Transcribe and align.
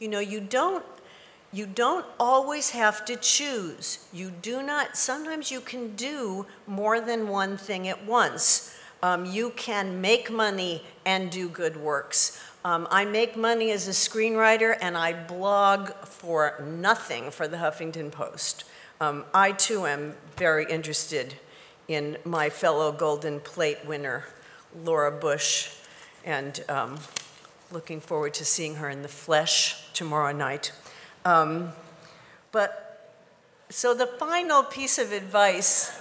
You 0.00 0.08
know, 0.08 0.18
you 0.18 0.40
don't 0.40 0.84
you 1.52 1.66
don't 1.66 2.06
always 2.18 2.70
have 2.70 3.04
to 3.06 3.16
choose. 3.16 4.06
You 4.12 4.30
do 4.30 4.62
not, 4.62 4.96
sometimes 4.96 5.50
you 5.50 5.60
can 5.60 5.96
do 5.96 6.46
more 6.66 7.00
than 7.00 7.26
one 7.28 7.56
thing 7.56 7.88
at 7.88 8.06
once. 8.06 8.76
Um, 9.02 9.24
you 9.24 9.50
can 9.50 10.00
make 10.00 10.30
money 10.30 10.84
and 11.04 11.28
do 11.28 11.48
good 11.48 11.76
works. 11.76 12.40
Um, 12.64 12.86
I 12.90 13.04
make 13.04 13.36
money 13.36 13.72
as 13.72 13.88
a 13.88 13.90
screenwriter 13.90 14.76
and 14.80 14.96
I 14.96 15.12
blog 15.12 15.90
for 16.04 16.62
nothing 16.64 17.32
for 17.32 17.48
the 17.48 17.56
Huffington 17.56 18.12
Post. 18.12 18.64
Um, 19.00 19.24
I 19.34 19.50
too 19.52 19.86
am 19.86 20.14
very 20.36 20.66
interested 20.70 21.34
in 21.88 22.16
my 22.24 22.48
fellow 22.48 22.92
Golden 22.92 23.40
Plate 23.40 23.78
winner, 23.84 24.24
Laura 24.84 25.10
Bush, 25.10 25.70
and 26.24 26.62
um, 26.68 26.98
looking 27.72 28.00
forward 28.00 28.34
to 28.34 28.44
seeing 28.44 28.76
her 28.76 28.88
in 28.88 29.02
the 29.02 29.08
flesh 29.08 29.92
tomorrow 29.92 30.32
night. 30.32 30.72
Um, 31.24 31.72
but 32.52 33.14
so 33.68 33.94
the 33.94 34.06
final 34.06 34.62
piece 34.62 34.98
of 34.98 35.12
advice 35.12 36.00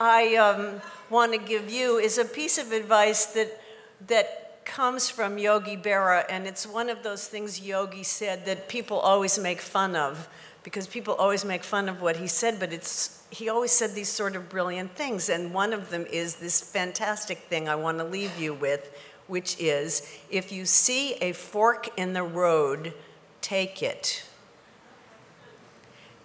I 0.00 0.34
um, 0.34 0.82
want 1.10 1.32
to 1.32 1.38
give 1.38 1.70
you 1.70 1.98
is 1.98 2.18
a 2.18 2.24
piece 2.24 2.58
of 2.58 2.72
advice 2.72 3.26
that 3.26 3.60
that 4.08 4.64
comes 4.64 5.08
from 5.08 5.38
Yogi 5.38 5.76
Berra, 5.76 6.24
and 6.28 6.46
it's 6.46 6.66
one 6.66 6.88
of 6.88 7.02
those 7.02 7.28
things 7.28 7.60
Yogi 7.60 8.02
said 8.02 8.44
that 8.46 8.68
people 8.68 8.98
always 8.98 9.38
make 9.38 9.60
fun 9.60 9.94
of 9.94 10.28
because 10.62 10.86
people 10.86 11.14
always 11.14 11.44
make 11.44 11.64
fun 11.64 11.88
of 11.88 12.00
what 12.00 12.16
he 12.16 12.26
said, 12.26 12.58
but 12.58 12.72
it's 12.72 13.22
he 13.30 13.48
always 13.48 13.72
said 13.72 13.94
these 13.94 14.08
sort 14.08 14.36
of 14.36 14.48
brilliant 14.48 14.94
things, 14.94 15.28
and 15.28 15.54
one 15.54 15.72
of 15.72 15.90
them 15.90 16.04
is 16.10 16.36
this 16.36 16.60
fantastic 16.60 17.38
thing 17.48 17.68
I 17.68 17.76
want 17.76 17.98
to 17.98 18.04
leave 18.04 18.38
you 18.40 18.54
with, 18.54 18.90
which 19.32 19.58
is 19.58 20.06
if 20.30 20.52
you 20.52 20.66
see 20.66 21.14
a 21.14 21.32
fork 21.32 21.88
in 21.98 22.12
the 22.12 22.22
road 22.22 22.92
take 23.40 23.82
it. 23.82 24.26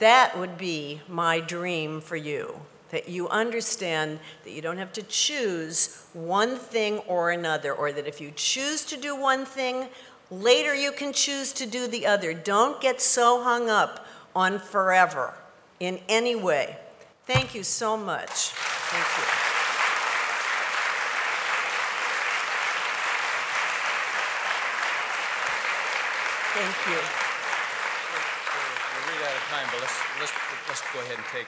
That 0.00 0.38
would 0.38 0.58
be 0.58 1.00
my 1.08 1.40
dream 1.40 2.02
for 2.02 2.16
you. 2.16 2.60
That 2.90 3.08
you 3.08 3.26
understand 3.30 4.18
that 4.44 4.50
you 4.50 4.60
don't 4.60 4.76
have 4.76 4.92
to 4.92 5.02
choose 5.02 6.04
one 6.12 6.56
thing 6.56 6.98
or 6.98 7.30
another, 7.30 7.72
or 7.72 7.90
that 7.90 8.06
if 8.06 8.20
you 8.20 8.32
choose 8.36 8.84
to 8.84 8.98
do 8.98 9.16
one 9.16 9.46
thing, 9.46 9.88
later 10.30 10.74
you 10.74 10.92
can 10.92 11.14
choose 11.14 11.54
to 11.54 11.64
do 11.64 11.86
the 11.86 12.04
other. 12.04 12.34
Don't 12.34 12.82
get 12.82 13.00
so 13.00 13.42
hung 13.42 13.70
up 13.70 14.04
on 14.36 14.58
forever 14.58 15.32
in 15.78 16.00
any 16.06 16.34
way. 16.34 16.76
Thank 17.24 17.54
you 17.54 17.62
so 17.62 17.96
much. 17.96 18.50
Thank 18.50 19.06
you. 19.16 19.39
Thank 26.60 26.76
you. 26.88 27.00
We're 28.92 29.12
really 29.12 29.24
out 29.24 29.34
of 29.34 29.42
time, 29.48 29.66
but 29.72 29.80
let's, 29.80 29.98
let's, 30.20 30.32
let's 30.68 30.82
go 30.92 31.00
ahead 31.00 31.16
and 31.16 31.24
take 31.32 31.46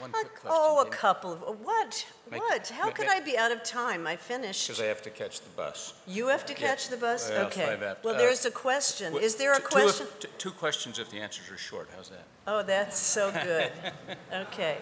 one 0.00 0.10
quick 0.10 0.34
question. 0.40 0.50
Oh, 0.50 0.80
a 0.84 0.90
couple 0.90 1.32
of, 1.34 1.60
what? 1.60 2.04
Make- 2.32 2.40
What? 2.40 2.68
How 2.68 2.86
make- 2.86 2.96
could 2.96 3.06
make- 3.06 3.16
I 3.16 3.20
be 3.20 3.38
out 3.38 3.52
of 3.52 3.62
time? 3.62 4.08
I 4.08 4.16
finished. 4.16 4.66
Because 4.66 4.82
I 4.82 4.86
have 4.86 5.02
to 5.02 5.10
catch 5.10 5.40
the 5.40 5.50
bus. 5.50 5.94
You 6.08 6.26
have 6.28 6.44
to 6.46 6.52
Yeah. 6.52 6.58
catch 6.58 6.88
the 6.88 6.96
bus? 6.96 7.30
Well, 7.30 7.46
Okay. 7.46 7.94
Well, 8.02 8.16
uh, 8.16 8.18
there's 8.18 8.44
a 8.44 8.50
question. 8.50 9.16
Is 9.16 9.36
there 9.36 9.52
a 9.52 9.56
two- 9.60 9.62
two 9.62 9.68
question? 9.68 10.06
t- 10.18 10.28
Two 10.38 10.50
questions 10.50 10.98
if 10.98 11.10
the 11.10 11.20
answers 11.20 11.48
are 11.48 11.56
short, 11.58 11.88
how's 11.94 12.08
that? 12.08 12.24
Oh, 12.48 12.64
that's 12.64 12.98
so 12.98 13.30
good. 13.30 13.70
Okay. 14.32 14.78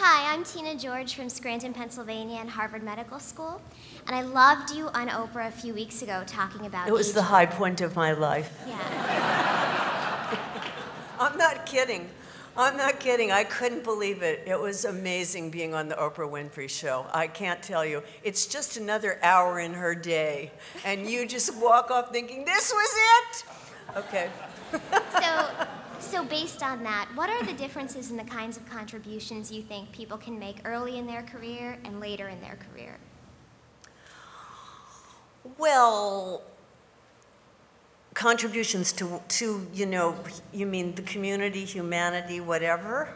Hi, 0.00 0.32
I'm 0.32 0.44
Tina 0.44 0.76
George 0.76 1.14
from 1.14 1.28
Scranton, 1.28 1.74
Pennsylvania 1.74 2.36
and 2.36 2.48
Harvard 2.48 2.84
Medical 2.84 3.18
School. 3.18 3.60
And 4.06 4.14
I 4.14 4.22
loved 4.22 4.72
you 4.72 4.86
on 4.90 5.08
Oprah 5.08 5.48
a 5.48 5.50
few 5.50 5.74
weeks 5.74 6.02
ago 6.02 6.22
talking 6.24 6.66
about 6.66 6.86
It 6.86 6.92
was 6.92 7.14
the 7.14 7.22
high 7.22 7.46
point 7.46 7.80
of 7.80 7.96
my 7.96 8.12
life. 8.12 8.56
Yeah. 8.64 8.78
I'm 11.18 11.36
not 11.36 11.66
kidding. 11.66 12.08
I'm 12.56 12.76
not 12.76 13.00
kidding. 13.00 13.32
I 13.32 13.42
couldn't 13.42 13.82
believe 13.82 14.22
it. 14.22 14.44
It 14.46 14.60
was 14.60 14.84
amazing 14.84 15.50
being 15.50 15.74
on 15.74 15.88
the 15.88 15.96
Oprah 15.96 16.30
Winfrey 16.30 16.70
Show. 16.70 17.06
I 17.12 17.26
can't 17.26 17.60
tell 17.60 17.84
you. 17.84 18.04
It's 18.22 18.46
just 18.46 18.76
another 18.76 19.18
hour 19.20 19.58
in 19.58 19.74
her 19.74 19.96
day. 19.96 20.52
And 20.84 21.10
you 21.10 21.26
just 21.26 21.56
walk 21.56 21.90
off 21.90 22.12
thinking, 22.12 22.44
this 22.44 22.72
was 22.72 22.90
it? 22.94 23.44
Okay. 23.96 24.30
So, 25.20 25.47
so 26.18 26.24
based 26.24 26.64
on 26.64 26.82
that, 26.82 27.08
what 27.14 27.30
are 27.30 27.44
the 27.44 27.52
differences 27.52 28.10
in 28.10 28.16
the 28.16 28.24
kinds 28.24 28.56
of 28.56 28.68
contributions 28.68 29.52
you 29.52 29.62
think 29.62 29.92
people 29.92 30.18
can 30.18 30.36
make 30.36 30.56
early 30.64 30.98
in 30.98 31.06
their 31.06 31.22
career 31.22 31.78
and 31.84 32.00
later 32.00 32.26
in 32.26 32.40
their 32.40 32.58
career? 32.72 32.98
Well, 35.58 36.42
contributions 38.14 38.90
to, 38.94 39.22
to, 39.28 39.64
you 39.72 39.86
know, 39.86 40.16
you 40.52 40.66
mean 40.66 40.96
the 40.96 41.02
community, 41.02 41.64
humanity, 41.64 42.40
whatever? 42.40 43.10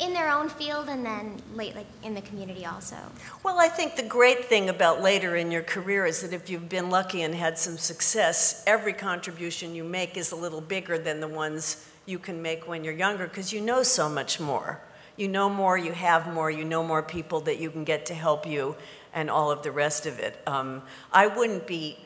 In 0.00 0.12
their 0.14 0.30
own 0.30 0.48
field 0.48 0.88
and 0.88 1.04
then 1.04 1.42
late, 1.54 1.74
like 1.74 1.86
in 2.04 2.14
the 2.14 2.20
community 2.20 2.64
also. 2.64 2.96
Well, 3.42 3.58
I 3.58 3.68
think 3.68 3.96
the 3.96 4.04
great 4.04 4.44
thing 4.44 4.68
about 4.68 5.02
later 5.02 5.34
in 5.36 5.50
your 5.50 5.62
career 5.62 6.06
is 6.06 6.22
that 6.22 6.32
if 6.32 6.48
you've 6.48 6.68
been 6.68 6.88
lucky 6.88 7.22
and 7.22 7.34
had 7.34 7.58
some 7.58 7.76
success, 7.76 8.62
every 8.66 8.92
contribution 8.92 9.74
you 9.74 9.82
make 9.82 10.16
is 10.16 10.30
a 10.30 10.36
little 10.36 10.60
bigger 10.60 10.98
than 10.98 11.20
the 11.20 11.28
ones 11.28 11.88
you 12.06 12.18
can 12.18 12.40
make 12.40 12.68
when 12.68 12.84
you're 12.84 12.94
younger 12.94 13.26
because 13.26 13.52
you 13.52 13.60
know 13.60 13.82
so 13.82 14.08
much 14.08 14.38
more. 14.38 14.80
You 15.16 15.26
know 15.26 15.48
more, 15.50 15.76
you 15.76 15.92
have 15.92 16.32
more, 16.32 16.48
you 16.48 16.64
know 16.64 16.84
more 16.84 17.02
people 17.02 17.40
that 17.40 17.58
you 17.58 17.70
can 17.70 17.82
get 17.82 18.06
to 18.06 18.14
help 18.14 18.46
you, 18.46 18.76
and 19.12 19.28
all 19.28 19.50
of 19.50 19.64
the 19.64 19.72
rest 19.72 20.06
of 20.06 20.20
it. 20.20 20.40
Um, 20.46 20.82
I 21.12 21.26
wouldn't 21.26 21.66
be, 21.66 21.98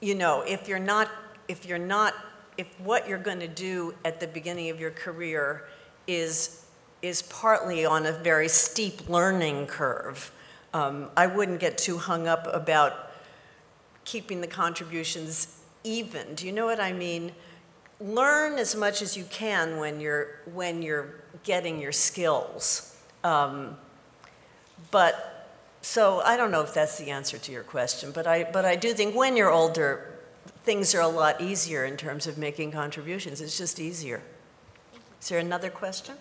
you 0.00 0.14
know, 0.14 0.42
if 0.42 0.68
you're 0.68 0.78
not, 0.78 1.10
if 1.48 1.66
you're 1.66 1.78
not, 1.78 2.14
if 2.56 2.68
what 2.78 3.08
you're 3.08 3.18
going 3.18 3.40
to 3.40 3.48
do 3.48 3.94
at 4.04 4.20
the 4.20 4.28
beginning 4.28 4.70
of 4.70 4.78
your 4.78 4.92
career 4.92 5.66
is 6.06 6.64
is 7.02 7.22
partly 7.22 7.84
on 7.84 8.06
a 8.06 8.12
very 8.12 8.48
steep 8.48 9.08
learning 9.08 9.66
curve. 9.66 10.30
Um, 10.72 11.10
I 11.16 11.26
wouldn't 11.26 11.60
get 11.60 11.78
too 11.78 11.98
hung 11.98 12.28
up 12.28 12.46
about 12.52 13.10
keeping 14.04 14.40
the 14.40 14.46
contributions 14.46 15.60
even. 15.84 16.34
Do 16.34 16.46
you 16.46 16.52
know 16.52 16.66
what 16.66 16.80
I 16.80 16.92
mean? 16.92 17.32
Learn 18.00 18.58
as 18.58 18.74
much 18.74 19.02
as 19.02 19.16
you 19.16 19.24
can 19.24 19.78
when 19.78 20.00
you're 20.00 20.40
when 20.52 20.82
you're 20.82 21.14
getting 21.44 21.80
your 21.80 21.92
skills. 21.92 22.96
Um, 23.24 23.76
but 24.90 25.48
so 25.82 26.20
I 26.20 26.36
don't 26.36 26.50
know 26.50 26.62
if 26.62 26.72
that's 26.74 26.98
the 26.98 27.10
answer 27.10 27.38
to 27.38 27.52
your 27.52 27.62
question, 27.62 28.12
but 28.12 28.26
I 28.26 28.44
but 28.44 28.64
I 28.64 28.76
do 28.76 28.92
think 28.92 29.14
when 29.14 29.36
you're 29.36 29.50
older, 29.50 30.18
things 30.64 30.94
are 30.94 31.00
a 31.00 31.08
lot 31.08 31.40
easier 31.40 31.84
in 31.84 31.96
terms 31.96 32.26
of 32.26 32.38
making 32.38 32.72
contributions. 32.72 33.40
It's 33.40 33.58
just 33.58 33.80
easier. 33.80 34.22
Is 35.20 35.28
there 35.28 35.38
another 35.38 35.70
question? 35.70 36.16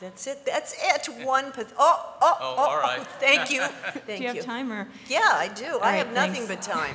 That's 0.00 0.26
it. 0.26 0.46
That's 0.46 0.74
it. 0.80 1.24
One. 1.26 1.50
Path- 1.52 1.74
oh, 1.78 2.14
oh, 2.20 2.36
Oh, 2.40 2.54
oh, 2.56 2.62
all 2.62 2.78
right. 2.78 3.04
Thank 3.20 3.50
you. 3.50 3.62
Thank 4.06 4.06
Do 4.06 4.14
you 4.24 4.28
have 4.34 4.44
time 4.44 4.72
or? 4.72 4.86
Yeah, 5.08 5.20
I 5.32 5.48
do. 5.48 5.78
I 5.78 5.78
right, 5.78 5.96
have 5.96 6.12
nothing 6.12 6.46
thanks. 6.46 6.66
but 6.66 6.74
time. 6.74 6.94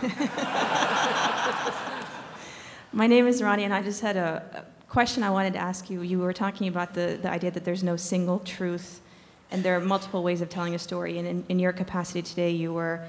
My 2.94 3.08
name 3.08 3.28
is 3.28 3.42
Ronnie, 3.42 3.64
and 3.64 3.74
I 3.74 3.82
just 3.82 4.02
had 4.02 4.16
a 4.18 4.44
a 4.54 4.64
question 4.88 5.24
I 5.24 5.32
wanted 5.32 5.54
to 5.54 5.60
ask 5.60 5.90
you. 5.90 6.02
You 6.02 6.20
were 6.20 6.34
talking 6.34 6.68
about 6.68 6.94
the, 6.94 7.18
the 7.22 7.30
idea 7.30 7.52
that 7.52 7.66
there's 7.66 7.84
no 7.84 7.96
single 7.98 8.40
truth, 8.40 9.02
and 9.52 9.64
there 9.64 9.76
are 9.76 9.82
multiple 9.82 10.24
ways 10.24 10.42
of 10.42 10.50
telling 10.50 10.76
a 10.76 10.80
story. 10.80 11.18
And 11.18 11.28
in, 11.28 11.44
in 11.50 11.60
your 11.60 11.74
capacity 11.74 12.22
today, 12.22 12.52
you 12.52 12.72
were 12.72 13.04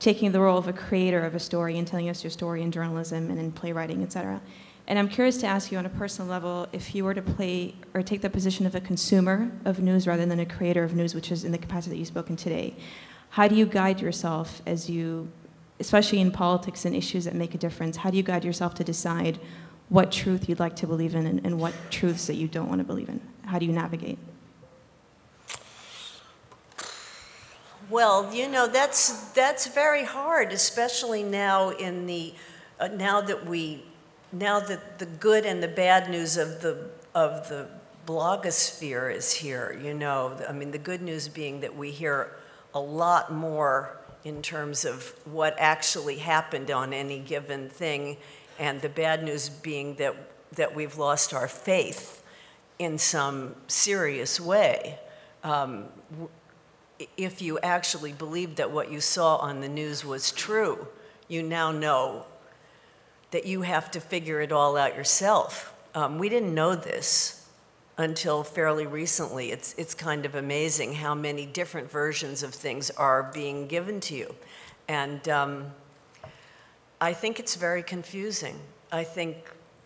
taking 0.00 0.32
the 0.32 0.40
role 0.40 0.56
of 0.58 0.66
a 0.66 0.72
creator 0.72 1.22
of 1.24 1.34
a 1.34 1.38
story 1.38 1.78
and 1.78 1.86
telling 1.86 2.08
us 2.08 2.24
your 2.24 2.30
story 2.30 2.62
in 2.62 2.72
journalism 2.72 3.30
and 3.30 3.38
in 3.38 3.52
playwriting, 3.52 4.02
et 4.02 4.10
cetera. 4.12 4.40
And 4.90 4.98
I'm 4.98 5.08
curious 5.08 5.36
to 5.36 5.46
ask 5.46 5.70
you 5.70 5.78
on 5.78 5.86
a 5.86 5.90
personal 5.90 6.28
level 6.28 6.66
if 6.72 6.96
you 6.96 7.04
were 7.04 7.14
to 7.14 7.22
play 7.22 7.76
or 7.94 8.02
take 8.02 8.22
the 8.22 8.28
position 8.28 8.66
of 8.66 8.74
a 8.74 8.80
consumer 8.80 9.48
of 9.64 9.78
news 9.78 10.04
rather 10.04 10.26
than 10.26 10.40
a 10.40 10.44
creator 10.44 10.82
of 10.82 10.96
news, 10.96 11.14
which 11.14 11.30
is 11.30 11.44
in 11.44 11.52
the 11.52 11.58
capacity 11.58 11.94
that 11.94 11.98
you've 11.98 12.08
spoken 12.08 12.34
today. 12.34 12.74
How 13.28 13.46
do 13.46 13.54
you 13.54 13.66
guide 13.66 14.00
yourself 14.00 14.60
as 14.66 14.90
you, 14.90 15.30
especially 15.78 16.20
in 16.20 16.32
politics 16.32 16.86
and 16.86 16.96
issues 16.96 17.24
that 17.26 17.36
make 17.36 17.54
a 17.54 17.58
difference, 17.58 17.98
how 17.98 18.10
do 18.10 18.16
you 18.16 18.24
guide 18.24 18.44
yourself 18.44 18.74
to 18.74 18.84
decide 18.84 19.38
what 19.90 20.10
truth 20.10 20.48
you'd 20.48 20.58
like 20.58 20.74
to 20.74 20.88
believe 20.88 21.14
in 21.14 21.24
and, 21.24 21.46
and 21.46 21.60
what 21.60 21.72
truths 21.90 22.26
that 22.26 22.34
you 22.34 22.48
don't 22.48 22.68
want 22.68 22.80
to 22.80 22.84
believe 22.84 23.08
in? 23.08 23.20
How 23.46 23.60
do 23.60 23.66
you 23.66 23.72
navigate? 23.72 24.18
Well, 27.88 28.34
you 28.34 28.48
know, 28.48 28.66
that's, 28.66 29.30
that's 29.34 29.68
very 29.68 30.04
hard, 30.04 30.50
especially 30.50 31.22
now 31.22 31.68
in 31.70 32.06
the, 32.06 32.34
uh, 32.80 32.88
now 32.88 33.20
that 33.20 33.46
we, 33.46 33.84
now 34.32 34.60
that 34.60 34.98
the 34.98 35.06
good 35.06 35.44
and 35.44 35.62
the 35.62 35.68
bad 35.68 36.10
news 36.10 36.36
of 36.36 36.60
the, 36.60 36.90
of 37.14 37.48
the 37.48 37.68
blogosphere 38.06 39.14
is 39.14 39.32
here, 39.32 39.78
you 39.82 39.94
know. 39.94 40.36
I 40.48 40.52
mean, 40.52 40.70
the 40.70 40.78
good 40.78 41.02
news 41.02 41.28
being 41.28 41.60
that 41.60 41.76
we 41.76 41.90
hear 41.90 42.36
a 42.74 42.80
lot 42.80 43.32
more 43.32 43.96
in 44.24 44.42
terms 44.42 44.84
of 44.84 45.14
what 45.24 45.54
actually 45.58 46.16
happened 46.16 46.70
on 46.70 46.92
any 46.92 47.20
given 47.20 47.68
thing, 47.68 48.16
and 48.58 48.80
the 48.80 48.88
bad 48.88 49.22
news 49.22 49.48
being 49.48 49.94
that, 49.96 50.14
that 50.52 50.74
we've 50.74 50.98
lost 50.98 51.32
our 51.32 51.48
faith 51.48 52.22
in 52.78 52.98
some 52.98 53.54
serious 53.66 54.38
way. 54.40 54.98
Um, 55.42 55.86
if 57.16 57.40
you 57.40 57.58
actually 57.60 58.12
believed 58.12 58.56
that 58.56 58.70
what 58.70 58.90
you 58.90 59.00
saw 59.00 59.36
on 59.36 59.60
the 59.60 59.68
news 59.68 60.04
was 60.04 60.32
true, 60.32 60.86
you 61.28 61.42
now 61.42 61.72
know 61.72 62.26
that 63.30 63.46
you 63.46 63.62
have 63.62 63.90
to 63.92 64.00
figure 64.00 64.40
it 64.40 64.52
all 64.52 64.76
out 64.76 64.96
yourself. 64.96 65.74
Um, 65.94 66.18
we 66.18 66.28
didn't 66.28 66.54
know 66.54 66.74
this 66.74 67.46
until 67.98 68.42
fairly 68.42 68.86
recently. 68.86 69.52
It's, 69.52 69.74
it's 69.74 69.94
kind 69.94 70.24
of 70.24 70.34
amazing 70.34 70.94
how 70.94 71.14
many 71.14 71.46
different 71.46 71.90
versions 71.90 72.42
of 72.42 72.54
things 72.54 72.90
are 72.90 73.30
being 73.34 73.66
given 73.66 74.00
to 74.00 74.14
you. 74.14 74.34
And 74.88 75.28
um, 75.28 75.66
I 77.00 77.12
think 77.12 77.38
it's 77.38 77.56
very 77.56 77.82
confusing. 77.82 78.58
I 78.90 79.04
think, 79.04 79.36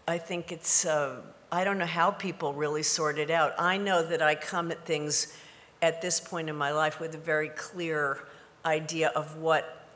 I 0.06 0.18
think 0.18 0.52
it's, 0.52 0.86
uh, 0.86 1.20
I 1.50 1.64
don't 1.64 1.78
know 1.78 1.86
how 1.86 2.10
people 2.10 2.54
really 2.54 2.82
sort 2.82 3.18
it 3.18 3.30
out. 3.30 3.54
I 3.58 3.76
know 3.76 4.02
that 4.02 4.22
I 4.22 4.34
come 4.34 4.70
at 4.70 4.84
things 4.86 5.36
at 5.82 6.00
this 6.00 6.20
point 6.20 6.48
in 6.48 6.56
my 6.56 6.72
life 6.72 7.00
with 7.00 7.14
a 7.14 7.18
very 7.18 7.48
clear 7.50 8.20
idea 8.64 9.08
of 9.08 9.36
what, 9.36 9.86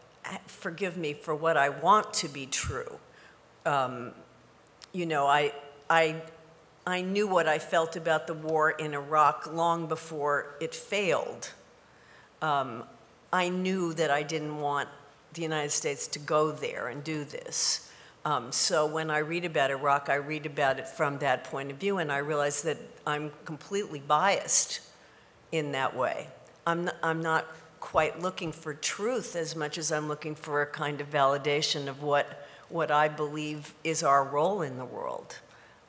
forgive 0.46 0.96
me 0.96 1.14
for 1.14 1.34
what 1.34 1.56
I 1.56 1.68
want 1.68 2.12
to 2.14 2.28
be 2.28 2.46
true. 2.46 2.98
Um, 3.68 4.12
you 4.94 5.04
know, 5.04 5.26
I, 5.26 5.52
I, 5.90 6.22
I 6.86 7.02
knew 7.02 7.28
what 7.28 7.46
I 7.46 7.58
felt 7.58 7.96
about 7.96 8.26
the 8.26 8.32
war 8.32 8.70
in 8.70 8.94
Iraq 8.94 9.52
long 9.52 9.88
before 9.88 10.54
it 10.58 10.74
failed. 10.74 11.52
Um, 12.40 12.84
I 13.30 13.50
knew 13.50 13.92
that 13.92 14.10
I 14.10 14.22
didn't 14.22 14.58
want 14.58 14.88
the 15.34 15.42
United 15.42 15.70
States 15.70 16.06
to 16.08 16.18
go 16.18 16.50
there 16.50 16.88
and 16.88 17.04
do 17.04 17.24
this. 17.24 17.90
Um, 18.24 18.52
so 18.52 18.86
when 18.86 19.10
I 19.10 19.18
read 19.18 19.44
about 19.44 19.70
Iraq, 19.70 20.08
I 20.08 20.14
read 20.14 20.46
about 20.46 20.78
it 20.78 20.88
from 20.88 21.18
that 21.18 21.44
point 21.44 21.70
of 21.70 21.76
view, 21.76 21.98
and 21.98 22.10
I 22.10 22.18
realize 22.18 22.62
that 22.62 22.78
I'm 23.06 23.30
completely 23.44 24.00
biased 24.00 24.80
in 25.52 25.72
that 25.72 25.94
way. 25.94 26.28
I'm, 26.66 26.88
I'm 27.02 27.20
not 27.20 27.44
quite 27.80 28.18
looking 28.20 28.50
for 28.50 28.72
truth 28.72 29.36
as 29.36 29.54
much 29.54 29.76
as 29.76 29.92
I'm 29.92 30.08
looking 30.08 30.34
for 30.34 30.62
a 30.62 30.66
kind 30.66 31.02
of 31.02 31.10
validation 31.10 31.86
of 31.86 32.02
what, 32.02 32.47
what 32.68 32.90
I 32.90 33.08
believe 33.08 33.74
is 33.84 34.02
our 34.02 34.24
role 34.24 34.62
in 34.62 34.76
the 34.76 34.84
world. 34.84 35.38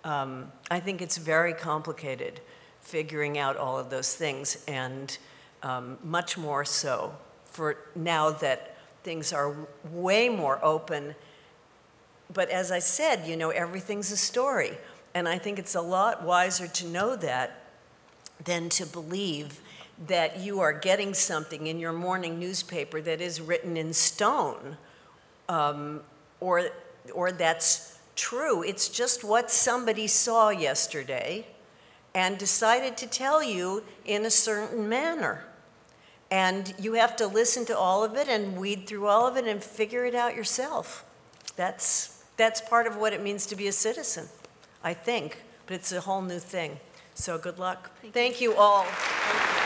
Um, 0.04 0.52
I 0.72 0.80
think 0.80 1.02
it's 1.02 1.18
very 1.18 1.54
complicated 1.54 2.40
figuring 2.82 3.38
out 3.38 3.58
all 3.58 3.78
of 3.78 3.90
those 3.90 4.16
things, 4.16 4.64
and 4.68 5.18
um, 5.62 5.98
much 6.04 6.38
more 6.38 6.66
so 6.66 7.14
for 7.46 7.78
now 7.96 8.32
that 8.32 8.78
things 9.04 9.34
are 9.34 9.56
way 9.92 10.30
more 10.30 10.60
open. 10.64 11.16
But 12.34 12.50
as 12.50 12.72
I 12.72 12.80
said, 12.80 13.28
you 13.28 13.36
know, 13.36 13.50
everything's 13.50 14.12
a 14.12 14.18
story. 14.18 14.78
And 15.14 15.28
I 15.28 15.38
think 15.38 15.60
it's 15.60 15.76
a 15.76 15.82
lot 15.82 16.24
wiser 16.24 16.68
to 16.68 16.88
know 16.88 17.16
that 17.16 17.64
than 18.44 18.70
to 18.70 18.86
believe 18.86 19.60
that 20.08 20.40
you 20.40 20.62
are 20.62 20.72
getting 20.72 21.14
something 21.14 21.68
in 21.68 21.80
your 21.80 21.92
morning 21.92 22.40
newspaper 22.40 23.02
that 23.02 23.20
is 23.20 23.42
written 23.42 23.76
in 23.76 23.94
stone 23.94 24.78
um, 25.50 26.02
or, 26.40 26.70
or 27.14 27.32
that's 27.32 27.98
true. 28.16 28.64
It's 28.64 28.90
just 28.90 29.24
what 29.24 29.50
somebody 29.50 30.08
saw 30.08 30.50
yesterday 30.50 31.48
and 32.14 32.38
decided 32.38 32.98
to 32.98 33.08
tell 33.08 33.44
you 33.44 33.84
in 34.06 34.26
a 34.26 34.30
certain 34.30 34.90
manner. 34.90 35.46
And 36.32 36.74
you 36.80 36.94
have 36.94 37.16
to 37.18 37.28
listen 37.28 37.66
to 37.66 37.78
all 37.78 38.04
of 38.04 38.16
it 38.16 38.28
and 38.28 38.58
weed 38.58 38.88
through 38.88 39.08
all 39.08 39.28
of 39.28 39.38
it 39.38 39.46
and 39.46 39.64
figure 39.64 40.06
it 40.06 40.16
out 40.16 40.36
yourself. 40.36 41.06
That's, 41.56 42.24
that's 42.38 42.62
part 42.62 42.88
of 42.88 42.98
what 42.98 43.14
it 43.14 43.24
means 43.24 43.46
to 43.48 43.56
be 43.56 43.68
a 43.68 43.72
citizen, 43.72 44.28
I 44.84 44.94
think. 44.94 45.44
But 45.66 45.76
it's 45.76 45.92
a 45.92 46.02
whole 46.02 46.22
new 46.22 46.40
thing. 46.40 46.80
So 47.16 47.38
good 47.38 47.60
luck. 47.60 47.92
Thank 48.14 48.42
you 48.42 48.56
all. 48.56 48.84
Thank 48.84 49.54
you. 49.54 49.59